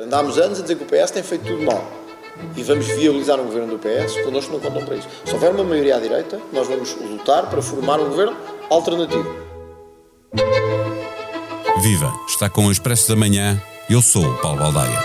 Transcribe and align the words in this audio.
Andámos 0.00 0.38
anos 0.38 0.60
a 0.60 0.62
dizer 0.62 0.76
que 0.76 0.84
o 0.84 0.86
PS 0.86 1.10
tem 1.10 1.24
feito 1.24 1.44
tudo 1.44 1.60
mal 1.64 1.84
e 2.56 2.62
vamos 2.62 2.86
viabilizar 2.86 3.40
um 3.40 3.46
governo 3.46 3.76
do 3.76 3.80
PS, 3.80 4.22
connosco 4.22 4.52
não 4.52 4.60
contam 4.60 4.84
para 4.84 4.94
isso. 4.94 5.08
Se 5.24 5.34
houver 5.34 5.50
uma 5.50 5.64
maioria 5.64 5.96
à 5.96 5.98
direita, 5.98 6.40
nós 6.52 6.68
vamos 6.68 6.94
lutar 7.00 7.50
para 7.50 7.60
formar 7.60 7.98
um 7.98 8.08
governo 8.08 8.36
alternativo. 8.70 9.28
Viva! 11.82 12.12
Está 12.28 12.48
com 12.48 12.66
o 12.66 12.70
Expresso 12.70 13.08
da 13.08 13.16
Manhã. 13.16 13.60
Eu 13.90 14.00
sou 14.00 14.24
o 14.24 14.38
Paulo 14.38 14.60
Baldaia. 14.60 15.00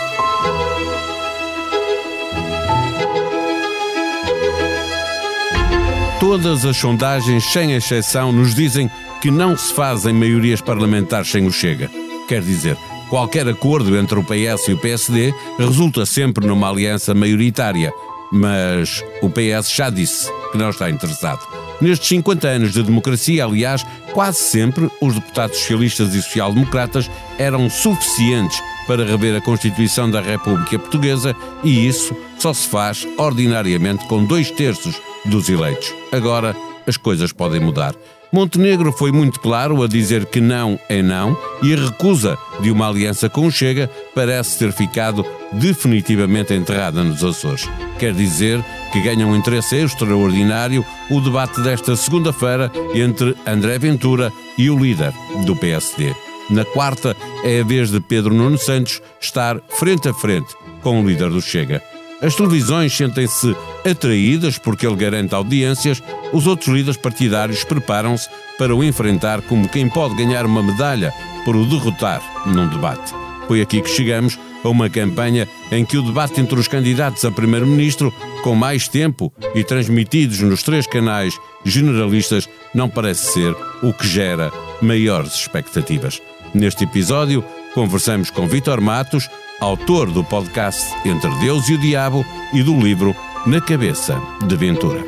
Todas 6.20 6.64
as 6.64 6.76
sondagens, 6.76 7.42
sem 7.46 7.72
exceção, 7.72 8.30
nos 8.30 8.54
dizem 8.54 8.88
que 9.20 9.32
não 9.32 9.58
se 9.58 9.74
fazem 9.74 10.14
maiorias 10.14 10.60
parlamentares 10.60 11.32
sem 11.32 11.44
o 11.48 11.50
Chega. 11.50 11.90
Quer 12.28 12.42
dizer, 12.42 12.78
qualquer 13.14 13.46
acordo 13.46 13.96
entre 13.96 14.18
o 14.18 14.24
PS 14.24 14.66
e 14.66 14.72
o 14.72 14.76
PSD 14.76 15.32
resulta 15.56 16.04
sempre 16.04 16.44
numa 16.44 16.68
aliança 16.68 17.14
maioritária. 17.14 17.94
Mas 18.32 19.04
o 19.22 19.30
PS 19.30 19.70
já 19.72 19.88
disse 19.88 20.28
que 20.50 20.58
não 20.58 20.70
está 20.70 20.90
interessado. 20.90 21.46
Nestes 21.80 22.08
50 22.08 22.48
anos 22.48 22.72
de 22.72 22.82
democracia, 22.82 23.44
aliás, 23.44 23.86
quase 24.12 24.38
sempre 24.38 24.90
os 25.00 25.14
deputados 25.14 25.58
socialistas 25.58 26.12
e 26.12 26.22
social-democratas 26.22 27.08
eram 27.38 27.70
suficientes 27.70 28.60
para 28.84 29.04
rever 29.04 29.36
a 29.36 29.40
Constituição 29.40 30.10
da 30.10 30.20
República 30.20 30.76
Portuguesa 30.76 31.36
e 31.62 31.86
isso 31.86 32.16
só 32.36 32.52
se 32.52 32.66
faz 32.66 33.06
ordinariamente 33.16 34.04
com 34.08 34.24
dois 34.24 34.50
terços 34.50 35.00
dos 35.24 35.48
eleitos. 35.48 35.94
Agora 36.10 36.56
as 36.86 36.96
coisas 36.96 37.32
podem 37.32 37.60
mudar. 37.60 37.94
Montenegro 38.34 38.90
foi 38.90 39.12
muito 39.12 39.38
claro 39.38 39.80
a 39.80 39.86
dizer 39.86 40.26
que 40.26 40.40
não 40.40 40.76
é 40.88 41.00
não 41.00 41.38
e 41.62 41.72
a 41.72 41.76
recusa 41.76 42.36
de 42.60 42.68
uma 42.68 42.88
aliança 42.88 43.30
com 43.30 43.46
o 43.46 43.50
Chega 43.50 43.88
parece 44.12 44.58
ter 44.58 44.72
ficado 44.72 45.24
definitivamente 45.52 46.52
enterrada 46.52 47.04
nos 47.04 47.22
Açores. 47.22 47.68
Quer 47.96 48.12
dizer 48.12 48.60
que 48.92 49.00
ganha 49.00 49.24
um 49.24 49.36
interesse 49.36 49.76
extraordinário 49.76 50.84
o 51.10 51.20
debate 51.20 51.60
desta 51.60 51.94
segunda-feira 51.94 52.72
entre 52.92 53.36
André 53.46 53.78
Ventura 53.78 54.32
e 54.58 54.68
o 54.68 54.76
líder 54.76 55.12
do 55.46 55.54
PSD. 55.54 56.12
Na 56.50 56.64
quarta 56.64 57.16
é 57.44 57.60
a 57.60 57.64
vez 57.64 57.90
de 57.90 58.00
Pedro 58.00 58.34
Nuno 58.34 58.58
Santos 58.58 59.00
estar 59.20 59.60
frente 59.68 60.08
a 60.08 60.12
frente 60.12 60.54
com 60.82 61.00
o 61.00 61.06
líder 61.06 61.30
do 61.30 61.40
Chega. 61.40 61.80
As 62.22 62.34
televisões 62.34 62.96
sentem-se 62.96 63.54
atraídas 63.88 64.56
porque 64.56 64.86
ele 64.86 64.96
garante 64.96 65.34
audiências, 65.34 66.02
os 66.32 66.46
outros 66.46 66.68
líderes 66.68 66.96
partidários 66.96 67.64
preparam-se 67.64 68.28
para 68.58 68.74
o 68.74 68.82
enfrentar 68.82 69.42
como 69.42 69.68
quem 69.68 69.88
pode 69.88 70.14
ganhar 70.14 70.46
uma 70.46 70.62
medalha 70.62 71.12
por 71.44 71.56
o 71.56 71.66
derrotar 71.66 72.22
num 72.46 72.68
debate. 72.68 73.12
Foi 73.46 73.60
aqui 73.60 73.82
que 73.82 73.90
chegamos 73.90 74.38
a 74.64 74.68
uma 74.68 74.88
campanha 74.88 75.46
em 75.70 75.84
que 75.84 75.98
o 75.98 76.02
debate 76.02 76.40
entre 76.40 76.58
os 76.58 76.66
candidatos 76.66 77.24
a 77.24 77.30
primeiro-ministro, 77.30 78.12
com 78.42 78.54
mais 78.54 78.88
tempo 78.88 79.32
e 79.54 79.62
transmitidos 79.62 80.40
nos 80.40 80.62
três 80.62 80.86
canais 80.86 81.38
generalistas, 81.64 82.48
não 82.74 82.88
parece 82.88 83.32
ser 83.32 83.54
o 83.82 83.92
que 83.92 84.06
gera 84.06 84.50
maiores 84.80 85.34
expectativas. 85.34 86.22
Neste 86.54 86.84
episódio, 86.84 87.44
conversamos 87.74 88.30
com 88.30 88.46
Vitor 88.46 88.80
Matos, 88.80 89.28
autor 89.60 90.10
do 90.10 90.22
podcast 90.22 90.94
Entre 91.04 91.30
Deus 91.40 91.68
e 91.68 91.74
o 91.74 91.78
Diabo 91.78 92.24
e 92.52 92.62
do 92.62 92.78
livro 92.78 93.14
Na 93.46 93.60
Cabeça 93.60 94.20
de 94.46 94.56
Ventura. 94.56 95.04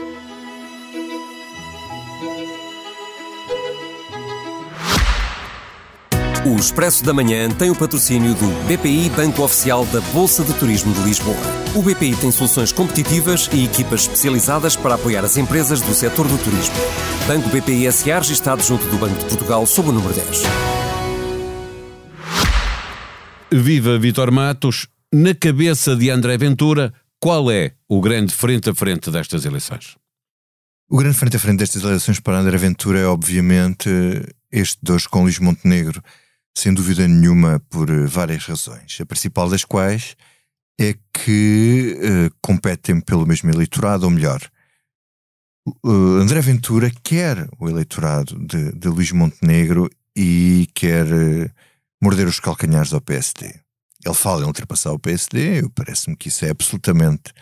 O 6.45 6.55
Expresso 6.55 7.05
da 7.05 7.13
Manhã 7.13 7.51
tem 7.51 7.71
o 7.71 7.75
patrocínio 7.75 8.33
do 8.35 8.47
BPI 8.67 9.11
Banco 9.11 9.43
Oficial 9.43 9.85
da 9.87 10.01
Bolsa 10.13 10.45
de 10.45 10.55
Turismo 10.55 10.95
de 10.95 11.01
Lisboa. 11.01 11.37
O 11.75 11.83
BPI 11.83 12.15
tem 12.17 12.31
soluções 12.31 12.71
competitivas 12.71 13.51
e 13.53 13.65
equipas 13.65 14.03
especializadas 14.03 14.77
para 14.77 14.95
apoiar 14.95 15.25
as 15.25 15.37
empresas 15.37 15.81
do 15.81 15.93
setor 15.93 16.29
do 16.29 16.39
turismo. 16.39 16.75
Banco 17.27 17.49
BPI 17.49 17.91
SA 17.91 18.19
registado 18.19 18.63
junto 18.63 18.87
do 18.87 18.97
Banco 18.97 19.19
de 19.19 19.25
Portugal 19.25 19.67
sob 19.67 19.89
o 19.89 19.93
número 19.93 20.15
10. 20.15 20.86
Viva 23.51 23.97
Vitor 23.97 24.33
Matos! 24.33 24.89
Na 25.15 25.33
cabeça 25.33 25.95
de 25.95 26.11
André 26.11 26.37
Ventura, 26.37 26.93
qual 27.21 27.49
é 27.49 27.75
o 27.89 28.01
grande 28.01 28.35
frente 28.35 28.69
a 28.69 28.75
frente 28.75 29.09
destas 29.09 29.45
eleições? 29.45 29.97
O 30.91 30.97
grande 30.97 31.17
frente 31.17 31.37
a 31.37 31.39
frente 31.39 31.59
destas 31.61 31.83
eleições 31.85 32.19
para 32.19 32.39
André 32.39 32.57
Ventura 32.59 32.99
é, 32.99 33.07
obviamente, 33.07 33.89
este 34.51 34.91
hoje 34.91 35.09
com 35.09 35.23
Luís 35.23 35.39
Montenegro, 35.39 36.03
sem 36.57 36.75
dúvida 36.75 37.07
nenhuma, 37.07 37.61
por 37.71 37.89
várias 38.09 38.45
razões. 38.45 38.99
A 39.01 39.07
principal 39.07 39.49
das 39.49 39.65
quais 39.65 40.17
é 40.81 40.97
que 41.13 41.97
uh, 42.03 42.37
competem 42.43 43.01
pelo 43.01 43.27
mesmo 43.27 43.49
eleitorado, 43.49 44.07
ou 44.07 44.11
melhor, 44.11 44.41
uh, 45.85 46.21
André 46.21 46.41
Ventura 46.41 46.91
quer 47.05 47.49
o 47.61 47.69
eleitorado 47.69 48.45
de, 48.45 48.73
de 48.73 48.89
Luís 48.89 49.13
Montenegro 49.13 49.89
e 50.17 50.69
quer 50.75 51.07
uh, 51.07 51.51
morder 52.01 52.27
os 52.27 52.41
calcanhares 52.41 52.93
ao 52.93 53.01
PSD. 53.01 53.55
Ele 54.05 54.15
fala 54.15 54.43
em 54.43 54.47
ultrapassar 54.47 54.93
o 54.93 54.99
PSD, 54.99 55.69
parece-me 55.75 56.17
que 56.17 56.29
isso 56.29 56.45
é 56.45 56.51
absolutamente 56.51 57.33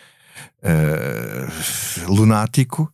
uh, 0.63 2.11
lunático, 2.11 2.91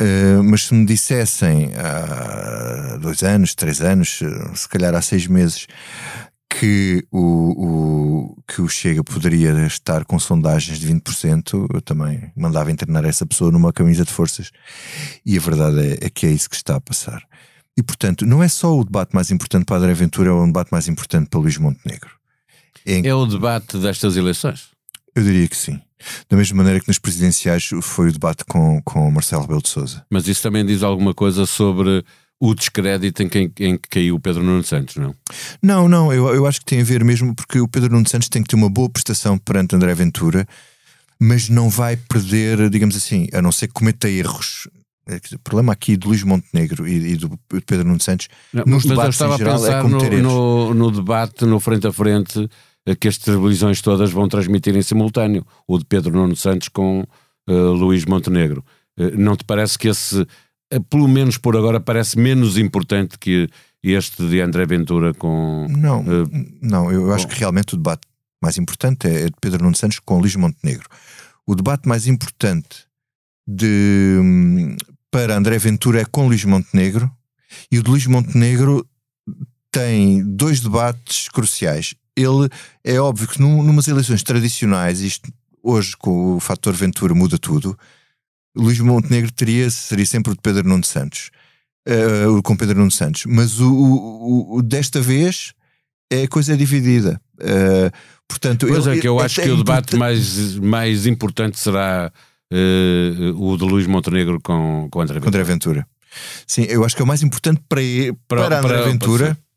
uh, 0.00 0.42
mas 0.44 0.66
se 0.66 0.74
me 0.74 0.84
dissessem 0.84 1.72
há 1.74 2.96
dois 2.98 3.22
anos, 3.22 3.54
três 3.54 3.80
anos, 3.80 4.20
se 4.54 4.68
calhar 4.68 4.94
há 4.94 5.00
seis 5.00 5.26
meses, 5.26 5.66
que 6.48 7.06
o, 7.10 7.18
o, 7.20 8.42
que 8.46 8.60
o 8.60 8.68
Chega 8.68 9.04
poderia 9.04 9.66
estar 9.66 10.04
com 10.04 10.18
sondagens 10.18 10.78
de 10.78 10.92
20%, 10.92 11.68
eu 11.72 11.80
também 11.80 12.32
mandava 12.34 12.72
internar 12.72 13.04
essa 13.04 13.26
pessoa 13.26 13.52
numa 13.52 13.72
camisa 13.72 14.04
de 14.04 14.12
forças. 14.12 14.50
E 15.24 15.36
a 15.36 15.40
verdade 15.40 15.80
é, 15.80 16.06
é 16.06 16.10
que 16.10 16.26
é 16.26 16.30
isso 16.30 16.48
que 16.48 16.56
está 16.56 16.76
a 16.76 16.80
passar. 16.80 17.22
E, 17.78 17.82
portanto, 17.82 18.26
não 18.26 18.42
é 18.42 18.48
só 18.48 18.76
o 18.76 18.84
debate 18.84 19.14
mais 19.14 19.30
importante 19.30 19.64
para 19.64 19.76
André 19.76 19.94
Ventura, 19.94 20.30
é 20.30 20.32
o 20.32 20.44
debate 20.46 20.72
mais 20.72 20.88
importante 20.88 21.28
para 21.28 21.38
Luís 21.38 21.56
Montenegro. 21.58 22.10
Em... 22.84 23.06
É 23.06 23.14
o 23.14 23.24
debate 23.24 23.78
destas 23.78 24.16
eleições? 24.16 24.70
Eu 25.14 25.22
diria 25.22 25.46
que 25.46 25.56
sim. 25.56 25.80
Da 26.28 26.36
mesma 26.36 26.56
maneira 26.56 26.80
que 26.80 26.88
nas 26.88 26.98
presidenciais 26.98 27.70
foi 27.80 28.08
o 28.08 28.12
debate 28.12 28.44
com, 28.46 28.82
com 28.82 29.08
Marcelo 29.12 29.42
Rebelo 29.42 29.62
de 29.62 29.68
Sousa. 29.68 30.04
Mas 30.10 30.26
isso 30.26 30.42
também 30.42 30.66
diz 30.66 30.82
alguma 30.82 31.14
coisa 31.14 31.46
sobre 31.46 32.04
o 32.40 32.52
descrédito 32.52 33.22
em 33.22 33.28
que, 33.28 33.52
em 33.60 33.78
que 33.78 33.88
caiu 33.88 34.16
o 34.16 34.20
Pedro 34.20 34.42
Nuno 34.42 34.64
Santos, 34.64 34.96
não? 34.96 35.14
Não, 35.62 35.88
não, 35.88 36.12
eu, 36.12 36.34
eu 36.34 36.46
acho 36.48 36.58
que 36.58 36.66
tem 36.66 36.80
a 36.80 36.84
ver 36.84 37.04
mesmo 37.04 37.32
porque 37.32 37.60
o 37.60 37.68
Pedro 37.68 37.92
Nuno 37.92 38.08
Santos 38.08 38.28
tem 38.28 38.42
que 38.42 38.48
ter 38.48 38.56
uma 38.56 38.68
boa 38.68 38.90
prestação 38.90 39.38
perante 39.38 39.76
André 39.76 39.94
Ventura, 39.94 40.48
mas 41.16 41.48
não 41.48 41.70
vai 41.70 41.96
perder, 41.96 42.68
digamos 42.70 42.96
assim, 42.96 43.28
a 43.32 43.40
não 43.40 43.52
ser 43.52 43.68
que 43.68 43.74
cometa 43.74 44.10
erros 44.10 44.66
é 45.08 45.34
o 45.34 45.38
problema 45.38 45.72
aqui 45.72 45.96
de 45.96 46.06
Luís 46.06 46.22
Montenegro 46.22 46.86
e, 46.86 47.12
e 47.12 47.16
do 47.16 47.38
Pedro 47.48 47.84
Nuno 47.84 48.00
Santos 48.00 48.28
não, 48.52 48.64
nos 48.66 48.84
debates 48.84 49.18
eu 49.18 49.26
estava 49.26 49.38
geral, 49.38 49.64
a 49.64 49.68
é 49.68 49.82
pensar 49.82 50.12
é 50.12 50.20
no, 50.20 50.68
no, 50.68 50.74
no, 50.74 50.90
debate, 50.90 51.46
no 51.46 51.58
frente 51.58 51.86
a 51.86 51.92
frente, 51.92 52.48
eh, 52.86 52.94
que 52.94 53.08
as 53.08 53.16
televisões 53.16 53.80
todas 53.80 54.10
vão 54.10 54.28
transmitir 54.28 54.76
em 54.76 54.82
simultâneo, 54.82 55.46
o 55.66 55.78
de 55.78 55.86
Pedro 55.86 56.12
Nuno 56.12 56.36
Santos 56.36 56.68
com 56.68 57.00
uh, 57.48 57.52
Luís 57.72 58.04
Montenegro. 58.04 58.62
Uh, 58.98 59.16
não 59.16 59.34
te 59.34 59.44
parece 59.44 59.78
que 59.78 59.88
esse, 59.88 60.20
uh, 60.20 60.84
pelo 60.90 61.08
menos 61.08 61.38
por 61.38 61.56
agora, 61.56 61.80
parece 61.80 62.18
menos 62.18 62.58
importante 62.58 63.18
que 63.18 63.48
este 63.82 64.28
de 64.28 64.42
André 64.42 64.66
Ventura 64.66 65.14
com... 65.14 65.66
Não, 65.70 66.04
não 66.60 66.92
eu 66.92 67.12
acho 67.14 67.28
que 67.28 67.38
realmente 67.38 67.74
o 67.74 67.76
debate 67.76 68.02
mais 68.42 68.58
importante 68.58 69.06
é 69.06 69.24
de 69.26 69.34
Pedro 69.40 69.62
Nuno 69.62 69.76
Santos 69.76 70.00
com 70.00 70.18
Luís 70.18 70.36
Montenegro. 70.36 70.86
O 71.46 71.54
debate 71.54 71.88
mais 71.88 72.06
importante 72.06 72.88
de 73.46 74.18
hum, 74.20 74.76
para 75.10 75.36
André 75.36 75.58
Ventura 75.58 76.00
é 76.00 76.04
com 76.04 76.26
Luís 76.26 76.44
Montenegro 76.44 77.10
e 77.70 77.78
o 77.78 77.82
de 77.82 77.90
Luís 77.90 78.06
Montenegro 78.06 78.86
tem 79.70 80.24
dois 80.24 80.60
debates 80.60 81.28
cruciais. 81.28 81.94
Ele 82.16 82.48
é 82.84 83.00
óbvio 83.00 83.28
que 83.28 83.40
num, 83.40 83.62
numas 83.62 83.86
eleições 83.88 84.22
tradicionais, 84.22 85.00
isto 85.00 85.32
hoje 85.62 85.96
com 85.96 86.36
o 86.36 86.40
fator 86.40 86.74
Ventura 86.74 87.14
muda 87.14 87.38
tudo. 87.38 87.78
Luís 88.56 88.80
Montenegro 88.80 89.30
teria, 89.30 89.70
seria 89.70 90.06
sempre 90.06 90.32
o 90.32 90.34
de 90.34 90.40
Pedro 90.40 90.68
Nuno 90.68 90.84
Santos, 90.84 91.30
uh, 91.88 92.42
com 92.42 92.56
Pedro 92.56 92.78
Nuno 92.78 92.90
Santos, 92.90 93.24
mas 93.26 93.60
o, 93.60 93.72
o, 93.72 94.56
o 94.56 94.62
desta 94.62 95.00
vez 95.00 95.52
é 96.10 96.22
a 96.22 96.28
coisa 96.28 96.56
dividida. 96.56 97.20
Uh, 97.38 97.90
portanto, 98.26 98.66
pois 98.66 98.86
ele, 98.86 98.98
é 98.98 99.00
que 99.00 99.08
eu 99.08 99.20
acho 99.20 99.40
que 99.40 99.50
o 99.50 99.58
debate 99.58 99.96
mais, 99.96 100.56
mais 100.56 101.06
importante 101.06 101.58
será 101.58 102.12
o 103.36 103.56
de 103.56 103.64
Luís 103.64 103.86
Montenegro 103.86 104.40
com, 104.42 104.88
com 104.90 105.00
André 105.00 105.14
Ventura. 105.14 105.28
André 105.28 105.44
Ventura. 105.44 105.86
Sim, 106.46 106.62
eu 106.62 106.84
acho 106.84 106.96
que 106.96 107.02
é 107.02 107.04
o 107.04 107.08
mais 107.08 107.22
importante 107.22 107.60
para, 107.68 107.80
para, 108.26 108.46
para 108.46 108.58
André 108.58 108.78
para, 108.78 108.90
Ventura. 108.90 109.24
Para, 109.26 109.48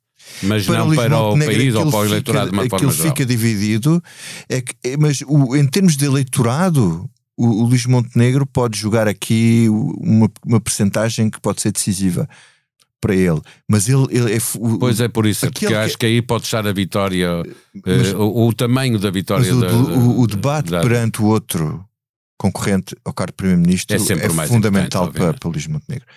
mas 0.44 0.66
para 0.66 0.80
não 0.80 0.96
para 0.96 1.20
o 1.20 1.38
país 1.38 1.76
ou 1.76 1.90
para 1.90 2.00
o 2.00 2.06
eleitorado 2.06 2.46
fica, 2.48 2.58
de 2.58 2.64
uma 2.64 2.70
forma 2.70 2.92
geral. 2.92 3.10
fica 3.10 3.26
dividido, 3.26 4.04
é 4.48 4.62
que, 4.62 4.76
é, 4.84 4.98
mas 4.98 5.22
o, 5.28 5.56
em 5.56 5.68
termos 5.68 5.98
de 5.98 6.06
eleitorado, 6.06 7.10
o, 7.38 7.48
o 7.48 7.66
Luís 7.66 7.86
Montenegro 7.86 8.46
pode 8.46 8.78
jogar 8.78 9.08
aqui 9.08 9.68
uma, 9.70 10.30
uma 10.46 10.60
percentagem 10.60 11.30
que 11.30 11.40
pode 11.40 11.62
ser 11.62 11.72
decisiva. 11.72 12.30
para 13.00 13.16
ele, 13.16 13.42
mas 13.68 13.90
ele, 13.90 14.06
ele 14.10 14.36
é. 14.36 14.38
O, 14.56 14.78
pois 14.78 15.02
é, 15.02 15.08
por 15.08 15.26
isso, 15.26 15.48
porque 15.48 15.68
que... 15.68 15.74
acho 15.74 15.98
que 15.98 16.06
aí 16.06 16.22
pode 16.22 16.46
estar 16.46 16.66
a 16.66 16.72
vitória, 16.72 17.44
mas, 17.86 18.14
uh, 18.14 18.20
o, 18.20 18.48
o, 18.48 18.54
tamanho 18.54 19.00
da 19.00 19.10
vitória. 19.10 19.54
o, 19.54 19.60
da, 19.60 19.74
o, 19.74 20.22
o 20.22 20.28
debate 20.28 20.70
da... 20.70 20.82
perante 20.82 21.22
o 21.22 21.26
outro 21.26 21.84
concorrente 22.42 22.96
ao 23.06 23.14
cargo 23.14 23.34
de 23.34 23.38
Primeiro-Ministro 23.38 23.96
é, 23.96 24.00
é 24.00 24.48
fundamental 24.48 25.12
para, 25.12 25.32
para 25.32 25.50
Luís 25.50 25.68
Montenegro. 25.68 26.08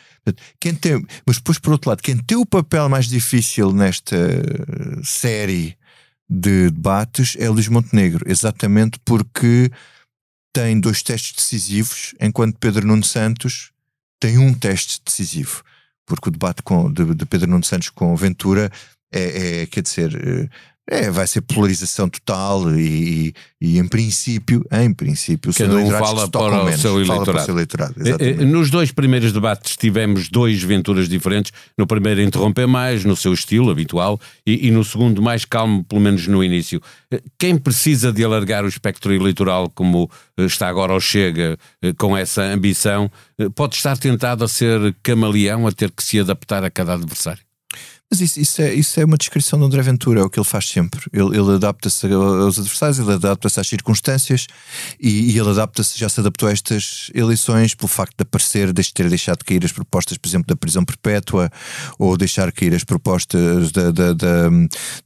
Quem 0.59 0.75
tem, 0.75 1.05
mas 1.26 1.37
depois, 1.37 1.59
por 1.59 1.73
outro 1.73 1.91
lado, 1.91 2.03
quem 2.03 2.17
tem 2.17 2.38
o 2.38 2.47
papel 2.47 2.88
mais 2.88 3.06
difícil 3.06 3.75
nesta 3.75 4.17
série 5.03 5.76
de 6.26 6.71
debates 6.71 7.37
é 7.38 7.47
Luís 7.50 7.69
Montenegro, 7.69 8.25
exatamente 8.26 8.99
porque 9.05 9.71
tem 10.50 10.81
dois 10.81 11.03
testes 11.03 11.35
decisivos, 11.35 12.15
enquanto 12.19 12.59
Pedro 12.59 12.87
Nuno 12.87 13.05
Santos 13.05 13.70
tem 14.19 14.38
um 14.38 14.55
teste 14.55 15.03
decisivo. 15.05 15.62
Porque 16.06 16.31
o 16.31 16.32
debate 16.32 16.62
com, 16.62 16.91
de, 16.91 17.15
de 17.15 17.27
Pedro 17.27 17.50
Nuno 17.50 17.65
Santos 17.65 17.91
com 17.91 18.17
Ventura 18.17 18.70
é, 19.12 19.61
é 19.61 19.67
quer 19.67 19.82
dizer, 19.82 20.15
eh, 20.15 20.49
é, 20.87 21.11
vai 21.11 21.27
ser 21.27 21.41
polarização 21.41 22.09
total 22.11 22.71
e, 22.77 23.33
e, 23.59 23.79
em 23.79 23.89
princípio, 23.89 24.63
em 24.71 24.93
princípio, 24.93 25.53
Cada 25.55 25.77
um 25.77 25.91
fala 25.91 26.29
para 26.29 26.63
o, 26.63 26.65
menos, 26.67 26.81
seu 26.81 26.97
eleitorado. 26.97 27.25
Para 27.25 27.41
o 27.41 27.45
seu 27.45 27.55
eleitorado 27.55 27.95
eh, 28.07 28.17
eh, 28.21 28.45
Nos 28.45 28.69
dois 28.71 28.93
primeiros 28.93 29.33
debates 29.33 29.79
tivemos 29.79 30.29
dois 30.29 30.63
venturas 30.63 31.09
diferentes. 31.09 31.53
No 31.79 31.87
primeiro 31.87 32.21
interromper 32.21 32.67
mais, 32.67 33.03
no 33.03 33.17
seu 33.17 33.33
estilo 33.33 33.71
habitual, 33.71 34.21
e, 34.47 34.69
e, 34.69 34.71
no 34.71 34.85
segundo 34.85 35.23
mais 35.23 35.47
calmo, 35.47 35.83
pelo 35.85 36.03
menos 36.03 36.27
no 36.27 36.45
início. 36.45 36.83
Eh, 37.11 37.23
quem 37.39 37.57
precisa 37.57 38.13
de 38.13 38.23
alargar 38.23 38.63
o 38.63 38.69
espectro 38.69 39.13
eleitoral, 39.15 39.71
como 39.71 40.11
está 40.37 40.69
agora 40.69 40.93
ou 40.93 41.01
Chega, 41.01 41.57
com 41.97 42.17
essa 42.17 42.43
ambição, 42.43 43.11
pode 43.55 43.77
estar 43.77 43.97
tentado 43.97 44.45
a 44.45 44.49
ser 44.49 44.95
camaleão, 45.03 45.67
a 45.67 45.73
ter 45.73 45.91
que 45.91 46.03
se 46.03 46.19
adaptar 46.19 46.63
a 46.65 46.71
cada 46.71 46.95
adversário? 46.95 47.43
Mas 48.11 48.21
isso, 48.21 48.41
isso, 48.41 48.62
é, 48.62 48.73
isso 48.73 49.01
é 49.01 49.05
uma 49.05 49.17
descrição 49.17 49.59
do 49.59 49.65
André 49.65 49.83
Ventura, 49.83 50.21
é 50.21 50.23
o 50.23 50.31
que 50.31 50.39
ele 50.39 50.47
faz 50.47 50.69
sempre. 50.69 51.01
Ele, 51.12 51.37
ele 51.37 51.55
adapta-se 51.55 52.06
aos 52.12 52.59
adversários, 52.59 52.99
ele 52.99 53.12
adapta-se 53.12 53.59
às 53.59 53.67
circunstâncias 53.67 54.47
e, 55.01 55.33
e 55.33 55.39
ele 55.39 55.51
adapta-se, 55.51 55.99
já 55.99 56.09
se 56.09 56.21
adaptou 56.21 56.49
a 56.49 56.53
estas 56.53 57.11
eleições 57.15 57.75
pelo 57.75 57.89
facto 57.89 58.17
de 58.17 58.23
aparecer, 58.23 58.73
de 58.73 58.93
ter 58.93 59.09
deixado 59.09 59.39
de 59.39 59.45
cair 59.45 59.65
as 59.65 59.73
propostas, 59.73 60.17
por 60.19 60.29
exemplo, 60.29 60.47
da 60.47 60.55
prisão 60.55 60.85
perpétua 60.85 61.51
ou 61.99 62.17
deixar 62.17 62.53
cair 62.53 62.75
as 62.75 62.85
propostas 62.85 63.73
da, 63.73 63.91
da, 63.91 64.12
da, 64.12 64.51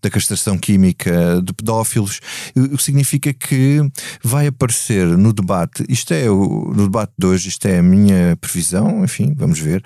da 0.03 0.11
castração 0.11 0.59
química 0.59 1.41
de 1.43 1.53
pedófilos, 1.55 2.21
o 2.57 2.77
que 2.77 2.83
significa 2.83 3.33
que 3.33 3.81
vai 4.23 4.49
aparecer 4.49 5.07
no 5.17 5.33
debate, 5.33 5.85
isto 5.89 6.13
é 6.13 6.29
o, 6.31 6.73
no 6.75 6.85
debate 6.85 7.13
de 7.17 7.27
hoje, 7.27 7.49
isto 7.49 7.67
é 7.67 7.79
a 7.79 7.83
minha 7.83 8.37
previsão, 8.37 9.03
enfim, 9.05 9.33
vamos 9.35 9.59
ver 9.59 9.83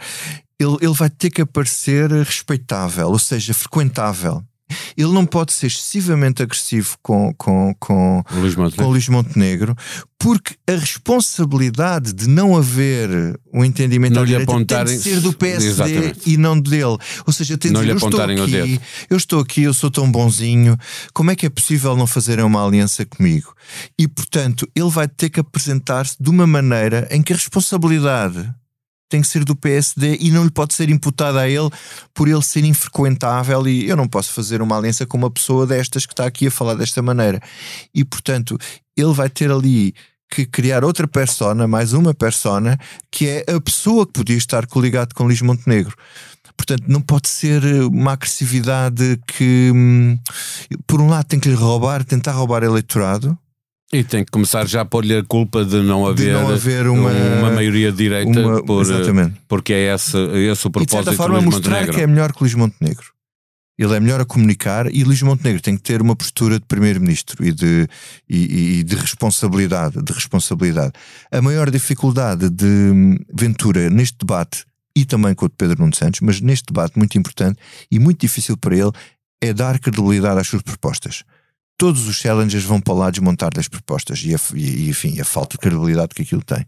ele, 0.63 0.77
ele 0.81 0.95
vai 0.95 1.11
ter 1.11 1.31
que 1.31 1.43
aparecer 1.43 2.11
respeitável, 2.11 3.09
ou 3.09 3.19
seja, 3.19 3.53
frequentável. 3.53 4.43
Ele 4.97 5.13
não 5.13 5.27
pode 5.27 5.53
ser 5.53 5.67
excessivamente 5.67 6.43
agressivo 6.43 6.97
com, 7.03 7.35
com, 7.35 7.75
com, 7.79 8.23
Luís 8.33 8.55
com 8.55 8.87
Luís 8.89 9.09
Montenegro, 9.09 9.77
porque 10.19 10.55
a 10.67 10.73
responsabilidade 10.73 12.13
de 12.13 12.29
não 12.29 12.57
haver 12.57 13.39
um 13.53 13.65
entendimento 13.65 14.15
não 14.15 14.25
lhe 14.25 14.35
apontarem... 14.35 14.87
tem 14.87 14.97
de 14.97 15.03
ser 15.03 15.21
do 15.21 15.33
PSD 15.33 15.69
Exatamente. 15.69 16.21
e 16.25 16.37
não 16.37 16.59
dele. 16.59 16.97
Ou 17.27 17.33
seja, 17.33 17.59
tem 17.59 17.73
de 17.73 17.79
dizer, 17.79 17.91
eu 17.91 17.97
estou 17.97 18.23
aqui, 18.23 18.81
eu 19.11 19.17
estou 19.17 19.41
aqui, 19.41 19.63
eu 19.63 19.75
sou 19.75 19.91
tão 19.91 20.11
bonzinho, 20.11 20.77
como 21.13 21.31
é 21.31 21.37
que 21.37 21.47
é 21.47 21.51
possível 21.51 21.97
não 21.97 22.07
fazerem 22.07 22.45
uma 22.45 22.65
aliança 22.65 23.05
comigo? 23.05 23.55
E, 23.99 24.09
portanto, 24.09 24.67
ele 24.75 24.91
vai 24.91 25.09
ter 25.09 25.29
que 25.29 25.41
apresentar-se 25.41 26.17
de 26.19 26.31
uma 26.31 26.47
maneira 26.47 27.07
em 27.11 27.23
que 27.23 27.33
a 27.33 27.37
responsabilidade 27.37 28.51
tem 29.13 29.21
que 29.21 29.29
ser 29.29 29.45
do 29.45 29.55
PSD 29.55 30.17
e 30.21 30.31
não 30.31 30.43
lhe 30.43 30.51
pode 30.51 30.73
ser 30.73 30.89
imputada 30.89 31.41
a 31.41 31.49
ele 31.49 31.69
por 32.15 32.29
ele 32.29 32.43
ser 32.43 32.65
infrequentável 32.65 33.69
e 33.69 33.87
eu 33.87 33.95
não 33.95 34.09
posso 34.09 34.33
fazer 34.33 34.63
uma 34.63 34.79
aliança 34.79 35.05
com 35.05 35.19
uma 35.19 35.31
pessoa 35.31 35.67
destas 35.67 36.07
que 36.07 36.15
está 36.15 36.25
aqui 36.25 36.47
a 36.47 36.51
falar 36.51 36.75
desta 36.75 37.03
maneira. 37.03 37.39
E 37.95 38.05
portanto, 38.07 38.57
ele 38.97 39.13
vai 39.13 39.29
ter 39.29 39.51
ali 39.51 39.95
que 40.31 40.47
criar 40.47 40.83
outra 40.83 41.07
persona, 41.07 41.69
mais 41.69 41.93
uma 41.93 42.15
persona, 42.15 42.79
que 43.11 43.29
é 43.29 43.45
a 43.55 43.61
pessoa 43.61 44.07
que 44.07 44.15
podia 44.15 44.37
estar 44.37 44.67
coligado 44.67 45.15
com 45.15 45.25
Luís 45.25 45.43
Montenegro. 45.43 45.95
Portanto, 46.57 46.85
não 46.89 47.03
pode 47.03 47.29
ser 47.29 47.63
uma 47.85 48.13
agressividade 48.13 49.21
que, 49.27 49.71
hum, 49.75 50.19
por 50.87 51.03
um 51.03 51.09
lado, 51.09 51.27
tem 51.27 51.39
que 51.39 51.51
lhe 51.51 51.55
roubar, 51.55 52.03
tentar 52.03 52.33
roubar 52.33 52.63
eleitorado, 52.63 53.37
e 53.93 54.03
tem 54.03 54.25
que 54.25 54.31
começar 54.31 54.67
já 54.67 54.81
a 54.81 54.85
pôr-lhe 54.87 55.15
a 55.15 55.23
culpa 55.23 55.65
de 55.65 55.83
não 55.83 56.07
haver, 56.07 56.27
de 56.27 56.33
não 56.33 56.49
haver 56.49 56.87
uma, 56.87 57.11
uma, 57.11 57.51
maioria 57.51 57.93
direita, 57.93 58.41
uma, 58.41 58.65
por, 58.65 58.87
porque 59.47 59.75
é 59.75 59.95
esse, 59.95 60.17
esse 60.17 60.67
o 60.67 60.71
propósito 60.71 60.97
e 60.97 61.01
de 61.01 61.05
certa 61.05 61.13
forma 61.13 61.39
de 61.41 61.45
mostrar 61.45 61.71
Montenegro. 61.73 61.95
que 61.95 62.01
é 62.01 62.07
melhor 62.07 62.33
que 62.33 62.43
Luís 62.43 62.55
Montenegro. 62.55 63.13
Ele 63.79 63.95
é 63.95 64.01
melhor 64.01 64.21
a 64.21 64.25
comunicar 64.25 64.87
e 64.95 65.05
Luís 65.05 65.21
Montenegro 65.23 65.61
tem 65.61 65.77
que 65.77 65.83
ter 65.83 66.01
uma 66.01 66.17
postura 66.17 66.59
de 66.59 66.65
primeiro-ministro 66.67 67.45
e 67.45 67.53
de, 67.53 67.87
e, 68.29 68.79
e 68.79 68.83
de 68.83 68.97
responsabilidade, 68.97 70.01
de 70.03 70.13
responsabilidade. 70.13 70.93
A 71.31 71.43
maior 71.43 71.71
dificuldade 71.71 72.49
de 72.49 73.19
Ventura 73.35 73.91
neste 73.91 74.19
debate 74.19 74.65
e 74.97 75.05
também 75.05 75.35
com 75.35 75.47
o 75.47 75.49
de 75.49 75.55
Pedro 75.57 75.81
Nuno 75.81 75.95
Santos, 75.95 76.21
mas 76.21 76.41
neste 76.41 76.67
debate 76.67 76.97
muito 76.97 77.19
importante 77.19 77.59
e 77.91 77.99
muito 77.99 78.21
difícil 78.21 78.57
para 78.57 78.75
ele 78.75 78.93
é 79.43 79.53
dar 79.53 79.79
credibilidade 79.79 80.41
às 80.41 80.47
suas 80.47 80.63
propostas 80.63 81.25
todos 81.77 82.07
os 82.07 82.17
challengers 82.17 82.65
vão 82.65 82.81
para 82.81 82.95
lá 82.95 83.11
desmontar 83.11 83.51
das 83.53 83.69
propostas 83.69 84.23
e, 84.25 84.35
a, 84.35 84.39
e, 84.55 84.89
enfim, 84.89 85.21
a 85.21 85.25
falta 85.25 85.57
de 85.57 85.59
credibilidade 85.59 86.15
que 86.15 86.23
aquilo 86.23 86.43
tem. 86.43 86.65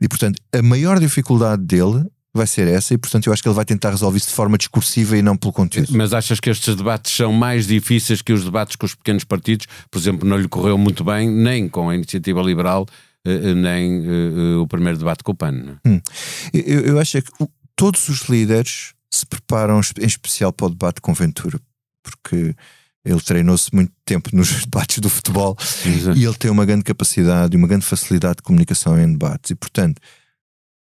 E 0.00 0.08
portanto, 0.08 0.40
a 0.52 0.62
maior 0.62 0.98
dificuldade 0.98 1.62
dele 1.62 2.06
vai 2.36 2.46
ser 2.46 2.68
essa 2.68 2.94
e 2.94 2.98
portanto 2.98 3.26
eu 3.26 3.32
acho 3.32 3.42
que 3.42 3.48
ele 3.48 3.54
vai 3.54 3.64
tentar 3.64 3.90
resolver 3.90 4.18
isso 4.18 4.28
de 4.28 4.34
forma 4.34 4.58
discursiva 4.58 5.16
e 5.16 5.22
não 5.22 5.36
pelo 5.36 5.52
conteúdo. 5.52 5.88
Mas 5.96 6.12
achas 6.12 6.38
que 6.38 6.50
estes 6.50 6.76
debates 6.76 7.12
são 7.14 7.32
mais 7.32 7.66
difíceis 7.66 8.22
que 8.22 8.32
os 8.32 8.44
debates 8.44 8.76
com 8.76 8.86
os 8.86 8.94
pequenos 8.94 9.24
partidos? 9.24 9.66
Por 9.90 9.98
exemplo, 9.98 10.28
não 10.28 10.36
lhe 10.36 10.48
correu 10.48 10.76
muito 10.76 11.02
bem 11.02 11.28
nem 11.30 11.68
com 11.68 11.88
a 11.88 11.94
iniciativa 11.94 12.42
liberal, 12.42 12.86
eh, 13.24 13.50
eh, 13.50 13.54
nem 13.54 14.00
uh, 14.06 14.60
o 14.60 14.68
primeiro 14.68 14.98
debate 14.98 15.24
com 15.24 15.32
o 15.32 15.34
PAN. 15.34 15.78
Hum. 15.84 16.00
Eu, 16.52 16.80
eu 16.80 17.00
acho 17.00 17.20
que 17.22 17.32
todos 17.74 18.08
os 18.08 18.28
líderes 18.28 18.92
se 19.10 19.26
preparam 19.26 19.80
em 19.98 20.06
especial 20.06 20.52
para 20.52 20.66
o 20.66 20.70
debate 20.70 21.00
com 21.00 21.12
Ventura, 21.14 21.58
porque 22.02 22.54
ele 23.06 23.20
treinou-se 23.20 23.72
muito 23.72 23.92
tempo 24.04 24.30
nos 24.32 24.50
debates 24.66 24.98
do 24.98 25.08
futebol 25.08 25.56
Exato. 25.84 26.18
e 26.18 26.24
ele 26.24 26.34
tem 26.34 26.50
uma 26.50 26.66
grande 26.66 26.82
capacidade 26.82 27.54
e 27.54 27.56
uma 27.56 27.68
grande 27.68 27.86
facilidade 27.86 28.36
de 28.36 28.42
comunicação 28.42 28.98
em 29.00 29.12
debates. 29.12 29.52
E, 29.52 29.54
portanto, 29.54 30.00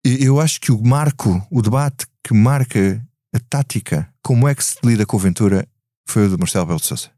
eu 0.03 0.39
acho 0.39 0.59
que 0.59 0.71
o 0.71 0.83
marco, 0.83 1.41
o 1.49 1.61
debate 1.61 2.05
que 2.23 2.33
marca 2.33 3.01
a 3.33 3.39
tática, 3.39 4.07
como 4.21 4.47
é 4.47 4.53
que 4.53 4.63
se 4.63 4.75
lida 4.83 5.05
com 5.05 5.17
a 5.17 5.19
Ventura, 5.19 5.67
foi 6.05 6.25
o 6.25 6.29
de 6.29 6.37
Marcelo 6.37 6.65
Belo 6.65 6.79
de 6.79 6.87
Sousa. 6.87 7.09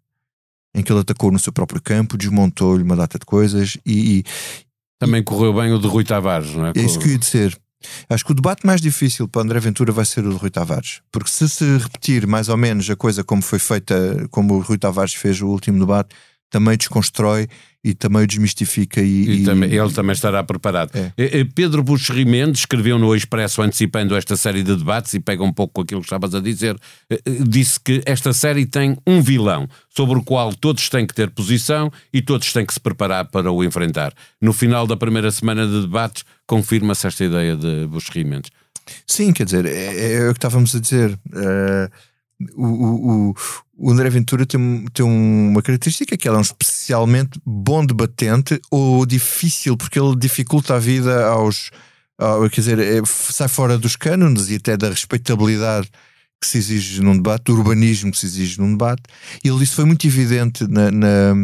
Em 0.73 0.83
que 0.83 0.91
ele 0.91 1.01
atacou 1.01 1.31
no 1.31 1.39
seu 1.39 1.51
próprio 1.51 1.81
campo, 1.81 2.17
desmontou-lhe 2.17 2.83
uma 2.83 2.95
data 2.95 3.17
de 3.17 3.25
coisas 3.25 3.77
e. 3.85 4.19
e 4.19 4.23
Também 4.99 5.23
correu 5.23 5.53
bem 5.53 5.73
o 5.73 5.79
de 5.79 5.87
Rui 5.87 6.03
Tavares, 6.03 6.53
não 6.53 6.67
é? 6.67 6.73
É 6.75 6.81
isso 6.81 6.97
que 6.99 7.07
eu 7.07 7.11
ia 7.11 7.17
dizer. 7.17 7.60
Acho 8.09 8.25
que 8.25 8.31
o 8.31 8.35
debate 8.35 8.65
mais 8.65 8.81
difícil 8.81 9.27
para 9.27 9.41
André 9.41 9.59
Ventura 9.59 9.91
vai 9.91 10.05
ser 10.05 10.25
o 10.25 10.31
de 10.31 10.37
Rui 10.37 10.49
Tavares. 10.49 11.01
Porque 11.11 11.29
se 11.29 11.47
se 11.49 11.77
repetir 11.77 12.27
mais 12.27 12.49
ou 12.49 12.57
menos 12.57 12.89
a 12.89 12.95
coisa 12.95 13.23
como 13.23 13.41
foi 13.41 13.59
feita, 13.59 14.27
como 14.29 14.55
o 14.55 14.59
Rui 14.59 14.77
Tavares 14.77 15.13
fez 15.13 15.41
o 15.41 15.47
último 15.47 15.79
debate, 15.79 16.15
também 16.51 16.77
desconstrói 16.77 17.47
e 17.83 17.95
também 17.95 18.23
o 18.23 18.27
desmistifica. 18.27 19.01
E, 19.01 19.41
e, 19.41 19.43
também, 19.43 19.73
ele 19.73 19.91
também 19.91 20.13
estará 20.13 20.43
preparado. 20.43 20.91
É. 20.93 21.11
Eh, 21.17 21.39
eh, 21.39 21.47
Pedro 21.55 21.81
Buxo 21.81 22.13
Mendes 22.13 22.59
escreveu 22.59 22.99
no 22.99 23.15
Expresso 23.15 23.61
antecipando 23.63 24.15
esta 24.15 24.35
série 24.35 24.61
de 24.61 24.75
debates 24.75 25.13
e 25.15 25.19
pega 25.19 25.43
um 25.43 25.51
pouco 25.51 25.73
com 25.75 25.81
aquilo 25.81 26.01
que 26.01 26.05
estavas 26.05 26.35
a 26.35 26.39
dizer. 26.39 26.77
Eh, 27.09 27.19
disse 27.47 27.79
que 27.79 28.03
esta 28.05 28.33
série 28.33 28.65
tem 28.65 28.95
um 29.07 29.21
vilão 29.21 29.67
sobre 29.89 30.19
o 30.19 30.23
qual 30.23 30.53
todos 30.53 30.89
têm 30.89 31.07
que 31.07 31.15
ter 31.15 31.31
posição 31.31 31.89
e 32.13 32.21
todos 32.21 32.53
têm 32.53 32.65
que 32.65 32.73
se 32.73 32.79
preparar 32.79 33.25
para 33.25 33.51
o 33.51 33.63
enfrentar. 33.63 34.13
No 34.39 34.53
final 34.53 34.85
da 34.85 34.97
primeira 34.97 35.31
semana 35.31 35.65
de 35.65 35.81
debates, 35.81 36.23
confirma-se 36.45 37.07
esta 37.07 37.23
ideia 37.23 37.55
de 37.55 37.87
Buxo 37.87 38.11
Mendes. 38.17 38.51
Sim, 39.07 39.31
quer 39.31 39.45
dizer, 39.45 39.65
é, 39.65 40.15
é, 40.15 40.29
o 40.29 40.33
que 40.33 40.37
estávamos 40.37 40.75
a 40.75 40.79
dizer. 40.79 41.17
Uh, 41.27 41.89
o, 42.55 42.65
o, 42.65 43.35
o 43.77 43.91
André 43.91 44.09
Ventura 44.09 44.45
tem, 44.45 44.85
tem 44.93 45.05
uma 45.05 45.61
característica 45.61 46.17
que 46.17 46.27
ele 46.27 46.35
é 46.35 46.39
um 46.39 46.41
especialmente 46.41 47.39
bom 47.45 47.85
debatente 47.85 48.59
ou 48.69 49.05
difícil, 49.05 49.75
porque 49.77 49.99
ele 49.99 50.15
dificulta 50.15 50.75
a 50.75 50.79
vida 50.79 51.25
aos. 51.27 51.71
Ao, 52.17 52.47
quer 52.49 52.61
dizer, 52.61 52.79
é, 52.79 53.01
sai 53.05 53.47
fora 53.47 53.77
dos 53.77 53.95
cânones 53.95 54.49
e 54.49 54.55
até 54.55 54.77
da 54.77 54.89
respeitabilidade 54.89 55.89
que 56.41 56.47
se 56.47 56.57
exige 56.57 57.01
num 57.01 57.15
debate, 57.15 57.43
do 57.43 57.53
urbanismo 57.55 58.11
que 58.11 58.17
se 58.17 58.25
exige 58.25 58.59
num 58.59 58.71
debate. 58.71 59.03
E 59.43 59.47
ele 59.47 59.59
disse 59.59 59.75
foi 59.75 59.85
muito 59.85 60.07
evidente 60.07 60.65
na, 60.67 60.89
na, 60.89 61.35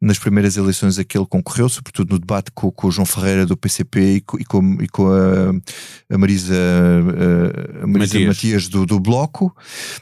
nas 0.00 0.18
primeiras 0.18 0.56
eleições 0.56 0.98
a 0.98 1.04
que 1.04 1.18
ele 1.18 1.26
concorreu, 1.26 1.68
sobretudo 1.68 2.14
no 2.14 2.18
debate 2.18 2.50
com, 2.54 2.72
com 2.72 2.88
o 2.88 2.90
João 2.90 3.04
Ferreira 3.04 3.44
do 3.44 3.54
PCP 3.54 4.00
e 4.14 4.20
com, 4.22 4.38
e 4.38 4.44
com, 4.46 4.82
e 4.82 4.88
com 4.88 5.08
a, 5.08 6.14
a, 6.14 6.18
Marisa, 6.18 6.54
a, 6.54 7.84
a 7.84 7.86
Marisa 7.86 8.14
Matias, 8.14 8.28
Matias 8.28 8.68
do, 8.68 8.86
do, 8.86 8.98
Bloco. 8.98 9.54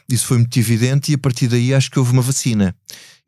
Isso 0.07 0.25
foi 0.25 0.37
muito 0.37 0.57
evidente 0.57 1.11
e 1.11 1.15
a 1.15 1.17
partir 1.17 1.49
daí 1.49 1.73
acho 1.73 1.91
que 1.91 1.99
houve 1.99 2.13
uma 2.13 2.21
vacina. 2.21 2.73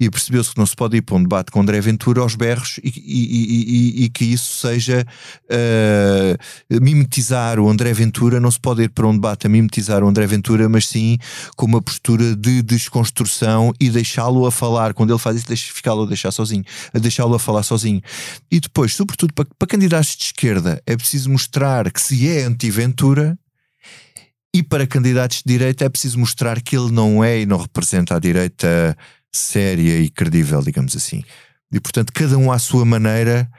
E 0.02 0.10
percebeu-se 0.10 0.50
que 0.50 0.58
não 0.58 0.66
se 0.66 0.76
pode 0.76 0.98
ir 0.98 1.04
para 1.04 1.16
um 1.16 1.22
debate 1.22 1.52
com 1.52 1.62
André 1.62 1.80
Ventura 1.80 2.22
aos 2.22 2.34
berros 2.34 2.80
e, 2.84 2.90
e, 2.90 4.02
e, 4.02 4.06
e 4.06 4.10
que 4.10 4.26
isso 4.26 4.68
seja 4.68 5.06
uh, 5.46 6.82
mimetizar 6.82 7.60
o 7.60 7.70
André 7.70 7.94
Ventura, 7.94 8.40
não 8.40 8.50
se 8.50 8.60
pode 8.60 8.82
ir 8.82 8.90
para 8.90 9.06
um 9.06 9.14
debate 9.14 9.46
a 9.46 9.50
mimetizar 9.50 10.04
o 10.04 10.08
André 10.08 10.26
Ventura, 10.26 10.68
mas 10.68 10.88
sim 10.88 11.20
com 11.56 11.68
uma 11.68 11.80
postura 11.84 12.36
de 12.36 12.64
desconstrução 12.64 13.72
e 13.80 13.92
deixá-lo 13.92 14.48
a 14.48 14.52
falar. 14.52 14.96
Quando 14.96 15.12
ele 15.12 15.20
faz 15.20 15.38
isso, 15.38 15.48
deixa, 15.48 15.72
ficá-lo 15.72 16.02
a 16.02 16.08
deixar 16.08 16.32
sozinho, 16.32 16.64
a 16.92 16.98
deixá-lo 16.98 17.36
a 17.36 17.40
falar 17.40 17.62
sozinho. 17.62 18.02
E 18.52 18.60
depois, 18.60 18.96
sobretudo 18.96 19.36
para, 19.36 19.46
para 19.60 19.68
candidatos 19.68 20.16
de 20.16 20.24
esquerda, 20.24 20.82
é 20.88 20.98
preciso 20.98 21.30
mostrar 21.30 21.92
que 21.92 22.02
se 22.02 22.28
é 22.28 22.42
anti-Ventura, 22.46 23.38
e 24.54 24.64
para 24.64 24.86
candidatos 24.86 25.38
de 25.38 25.44
direita 25.46 25.86
é 25.86 25.90
preciso 25.90 26.20
mostrar 26.20 26.60
que 26.60 26.76
ele 26.76 26.92
não 26.92 27.24
é 27.24 27.40
e 27.40 27.46
não 27.46 27.58
representa 27.58 28.16
a 28.16 28.20
direita 28.20 28.98
séria 29.32 30.00
e 30.00 30.10
credível, 30.10 30.62
digamos 30.62 30.96
assim. 30.96 31.24
E 31.72 31.80
portanto, 31.80 32.12
cada 32.14 32.38
um 32.38 32.52
à 32.52 32.60
sua 32.60 32.86
maneira 32.86 33.50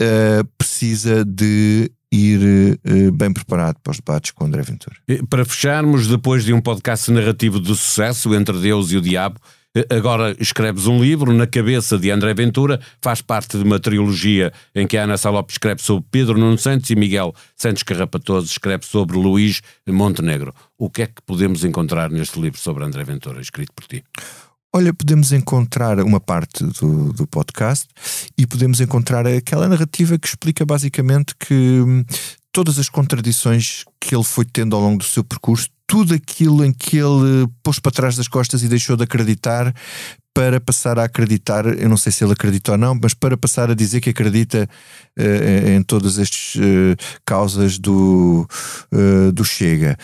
uh, 0.00 0.44
precisa 0.58 1.24
de 1.24 1.90
ir 2.10 2.78
uh, 2.84 3.12
bem 3.12 3.32
preparado 3.32 3.78
para 3.82 3.92
os 3.92 3.96
debates 3.98 4.32
com 4.32 4.44
André 4.44 4.62
Ventura. 4.62 4.96
Para 5.30 5.44
fecharmos, 5.44 6.06
depois 6.06 6.44
de 6.44 6.52
um 6.52 6.60
podcast 6.60 7.10
narrativo 7.10 7.60
de 7.60 7.68
sucesso 7.68 8.34
entre 8.34 8.58
Deus 8.58 8.90
e 8.90 8.96
o 8.96 9.00
Diabo, 9.00 9.40
Agora 9.88 10.36
escreves 10.38 10.86
um 10.86 11.00
livro 11.00 11.32
na 11.32 11.46
cabeça 11.46 11.98
de 11.98 12.10
André 12.10 12.34
Ventura, 12.34 12.78
faz 13.00 13.22
parte 13.22 13.56
de 13.56 13.64
uma 13.64 13.80
trilogia 13.80 14.52
em 14.74 14.86
que 14.86 14.98
a 14.98 15.04
Ana 15.04 15.16
Salopes 15.16 15.54
escreve 15.54 15.80
sobre 15.80 16.04
Pedro 16.10 16.36
Nuno 16.36 16.58
Santos 16.58 16.90
e 16.90 16.94
Miguel 16.94 17.34
Santos 17.56 17.82
Carrapatoso 17.82 18.48
escreve 18.48 18.84
sobre 18.84 19.16
Luís 19.16 19.62
Montenegro. 19.88 20.54
O 20.76 20.90
que 20.90 21.02
é 21.02 21.06
que 21.06 21.22
podemos 21.24 21.64
encontrar 21.64 22.10
neste 22.10 22.38
livro 22.38 22.60
sobre 22.60 22.84
André 22.84 23.02
Ventura, 23.02 23.40
escrito 23.40 23.72
por 23.72 23.86
ti? 23.86 24.04
Olha, 24.74 24.94
podemos 24.94 25.32
encontrar 25.32 26.00
uma 26.00 26.18
parte 26.18 26.64
do, 26.64 27.12
do 27.12 27.26
podcast 27.26 27.86
e 28.38 28.46
podemos 28.46 28.80
encontrar 28.80 29.26
aquela 29.26 29.68
narrativa 29.68 30.18
que 30.18 30.26
explica 30.26 30.64
basicamente 30.64 31.34
que 31.38 31.52
hum, 31.52 32.02
todas 32.50 32.78
as 32.78 32.88
contradições 32.88 33.84
que 34.00 34.14
ele 34.14 34.24
foi 34.24 34.46
tendo 34.46 34.74
ao 34.74 34.80
longo 34.80 34.96
do 34.98 35.04
seu 35.04 35.22
percurso, 35.22 35.68
tudo 35.86 36.14
aquilo 36.14 36.64
em 36.64 36.72
que 36.72 36.96
ele 36.96 37.46
pôs 37.62 37.78
para 37.78 37.92
trás 37.92 38.16
das 38.16 38.28
costas 38.28 38.62
e 38.62 38.68
deixou 38.68 38.96
de 38.96 39.04
acreditar 39.04 39.74
para 40.34 40.58
passar 40.58 40.98
a 40.98 41.04
acreditar, 41.04 41.66
eu 41.66 41.88
não 41.88 41.96
sei 41.98 42.10
se 42.10 42.24
ele 42.24 42.32
acredita 42.32 42.72
ou 42.72 42.78
não, 42.78 42.98
mas 43.00 43.12
para 43.12 43.36
passar 43.36 43.70
a 43.70 43.74
dizer 43.74 44.00
que 44.00 44.08
acredita 44.08 44.66
uh, 45.18 45.68
em 45.68 45.82
todas 45.82 46.18
estas 46.18 46.54
uh, 46.54 46.96
causas 47.26 47.78
do, 47.78 48.48
uh, 48.90 49.30
do 49.32 49.44
Chega. 49.44 49.98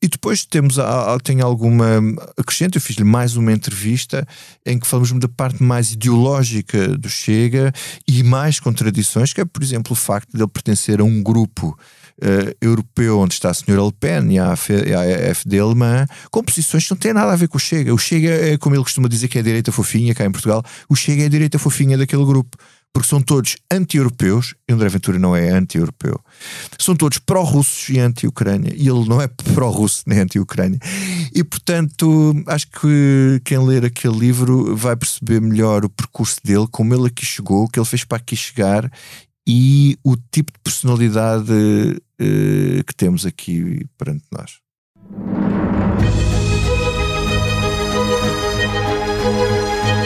E 0.00 0.06
depois 0.06 0.44
temos 0.44 0.76
tem 1.24 1.40
alguma 1.40 1.98
acrescente, 2.36 2.76
eu 2.76 2.80
fiz-lhe 2.80 3.02
mais 3.02 3.36
uma 3.36 3.52
entrevista 3.52 4.26
em 4.64 4.78
que 4.78 4.86
falamos 4.86 5.10
da 5.18 5.28
parte 5.28 5.60
mais 5.60 5.90
ideológica 5.90 6.96
do 6.96 7.08
Chega 7.08 7.72
e 8.06 8.22
mais 8.22 8.60
contradições, 8.60 9.32
que 9.32 9.40
é, 9.40 9.44
por 9.44 9.62
exemplo, 9.62 9.92
o 9.92 9.96
facto 9.96 10.30
de 10.32 10.40
ele 10.40 10.48
pertencer 10.48 11.00
a 11.00 11.04
um 11.04 11.20
grupo 11.20 11.76
uh, 12.22 12.56
europeu, 12.60 13.18
onde 13.18 13.34
está 13.34 13.50
a 13.50 13.54
senhora 13.54 13.84
Le 13.84 13.92
Pen 13.92 14.32
e 14.32 14.38
a, 14.38 14.52
AFD 14.52 15.58
alemã, 15.58 16.06
com 16.30 16.42
posições 16.42 16.84
que 16.84 16.90
não 16.90 16.98
têm 16.98 17.12
nada 17.12 17.32
a 17.32 17.36
ver 17.36 17.48
com 17.48 17.56
o 17.56 17.60
Chega. 17.60 17.92
O 17.92 17.98
Chega 17.98 18.30
é, 18.30 18.58
como 18.58 18.74
ele 18.74 18.82
costuma 18.82 19.08
dizer, 19.08 19.28
que 19.28 19.38
é 19.38 19.40
a 19.40 19.44
direita 19.44 19.72
fofinha 19.72 20.14
cá 20.14 20.24
em 20.24 20.30
Portugal. 20.30 20.62
O 20.88 20.94
Chega 20.94 21.22
é 21.22 21.26
a 21.26 21.30
direita 21.30 21.58
fofinha 21.58 21.98
daquele 21.98 22.24
grupo. 22.24 22.56
Porque 22.92 23.08
são 23.08 23.20
todos 23.20 23.56
anti-europeus, 23.70 24.54
e 24.68 24.72
André 24.72 24.88
Ventura 24.88 25.18
não 25.18 25.36
é 25.36 25.50
anti-europeu. 25.50 26.18
São 26.78 26.96
todos 26.96 27.18
pró-russos 27.18 27.88
e 27.90 27.98
anti-Ucrânia. 28.00 28.72
E 28.74 28.88
ele 28.88 29.08
não 29.08 29.20
é 29.22 29.28
pró-russo 29.28 30.02
nem 30.06 30.20
anti-Ucrânia. 30.20 30.80
E, 31.34 31.44
portanto, 31.44 32.34
acho 32.46 32.66
que 32.68 33.40
quem 33.44 33.58
ler 33.58 33.84
aquele 33.84 34.18
livro 34.18 34.74
vai 34.74 34.96
perceber 34.96 35.40
melhor 35.40 35.84
o 35.84 35.90
percurso 35.90 36.40
dele, 36.42 36.66
como 36.70 36.94
ele 36.94 37.06
aqui 37.06 37.24
chegou, 37.24 37.64
o 37.64 37.68
que 37.68 37.78
ele 37.78 37.86
fez 37.86 38.04
para 38.04 38.18
aqui 38.18 38.34
chegar 38.34 38.90
e 39.48 39.98
o 40.04 40.14
tipo 40.14 40.52
de 40.52 40.58
personalidade 40.62 41.52
uh, 41.52 42.84
que 42.84 42.94
temos 42.94 43.24
aqui 43.24 43.86
perante 43.96 44.24
nós. 44.30 44.58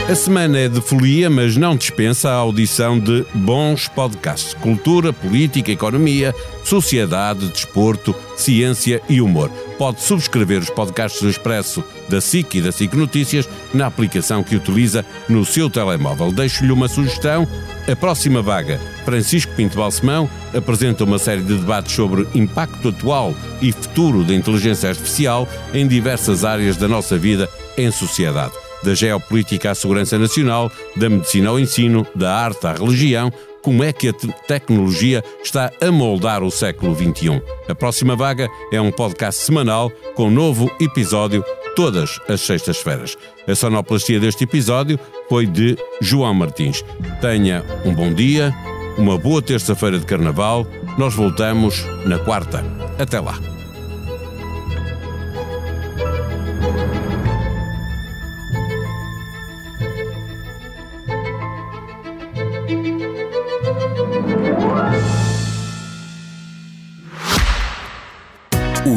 A 0.09 0.15
semana 0.15 0.59
é 0.59 0.67
de 0.67 0.81
folia, 0.81 1.29
mas 1.29 1.55
não 1.55 1.77
dispensa 1.77 2.29
a 2.29 2.35
audição 2.35 2.99
de 2.99 3.25
bons 3.33 3.87
podcasts. 3.87 4.53
Cultura, 4.53 5.13
política, 5.13 5.71
economia, 5.71 6.35
sociedade, 6.61 7.47
desporto, 7.47 8.13
ciência 8.35 9.01
e 9.07 9.21
humor. 9.21 9.49
Pode 9.77 10.01
subscrever 10.01 10.59
os 10.59 10.69
podcasts 10.69 11.21
do 11.21 11.29
Expresso 11.29 11.81
da 12.09 12.19
SIC 12.19 12.55
e 12.55 12.61
da 12.61 12.73
SIC 12.73 12.93
Notícias 12.95 13.47
na 13.73 13.87
aplicação 13.87 14.43
que 14.43 14.57
utiliza 14.57 15.05
no 15.29 15.45
seu 15.45 15.69
telemóvel. 15.69 16.33
Deixo-lhe 16.33 16.73
uma 16.73 16.89
sugestão. 16.89 17.47
A 17.89 17.95
próxima 17.95 18.41
vaga, 18.41 18.81
Francisco 19.05 19.53
Pinto 19.55 19.77
Balsemão, 19.77 20.29
apresenta 20.53 21.05
uma 21.05 21.17
série 21.17 21.41
de 21.41 21.55
debates 21.55 21.95
sobre 21.95 22.27
impacto 22.35 22.89
atual 22.89 23.33
e 23.61 23.71
futuro 23.71 24.25
da 24.25 24.35
inteligência 24.35 24.89
artificial 24.89 25.47
em 25.73 25.87
diversas 25.87 26.43
áreas 26.43 26.75
da 26.75 26.89
nossa 26.89 27.17
vida 27.17 27.49
em 27.77 27.89
sociedade 27.89 28.53
da 28.83 28.93
geopolítica 28.93 29.71
à 29.71 29.75
segurança 29.75 30.17
nacional, 30.17 30.71
da 30.95 31.09
medicina 31.09 31.49
ao 31.49 31.59
ensino, 31.59 32.05
da 32.15 32.33
arte 32.33 32.67
à 32.67 32.73
religião, 32.73 33.31
como 33.61 33.83
é 33.83 33.93
que 33.93 34.09
a 34.09 34.13
te 34.13 34.27
tecnologia 34.47 35.23
está 35.43 35.71
a 35.81 35.91
moldar 35.91 36.43
o 36.43 36.51
século 36.51 36.93
XXI. 36.93 37.41
A 37.67 37.73
próxima 37.73 38.15
vaga 38.15 38.49
é 38.71 38.79
um 38.79 38.91
podcast 38.91 39.41
semanal 39.41 39.89
com 40.15 40.29
novo 40.29 40.69
episódio 40.81 41.43
todas 41.75 42.19
as 42.27 42.41
sextas-feiras. 42.41 43.17
A 43.47 43.55
sonoplastia 43.55 44.19
deste 44.19 44.43
episódio 44.43 44.99
foi 45.29 45.45
de 45.45 45.77
João 46.01 46.33
Martins. 46.33 46.83
Tenha 47.21 47.63
um 47.85 47.93
bom 47.93 48.13
dia, 48.13 48.53
uma 48.97 49.17
boa 49.17 49.41
terça-feira 49.41 49.97
de 49.97 50.05
carnaval. 50.05 50.67
Nós 50.97 51.13
voltamos 51.13 51.83
na 52.05 52.19
quarta. 52.19 52.63
Até 52.99 53.19
lá. 53.19 53.62